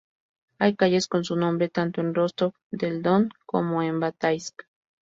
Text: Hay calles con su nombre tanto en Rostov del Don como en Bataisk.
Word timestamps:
Hay 0.57 0.75
calles 0.75 1.07
con 1.07 1.23
su 1.23 1.35
nombre 1.35 1.69
tanto 1.69 2.01
en 2.01 2.15
Rostov 2.15 2.53
del 2.71 3.03
Don 3.03 3.29
como 3.45 3.83
en 3.83 3.99
Bataisk. 3.99 4.63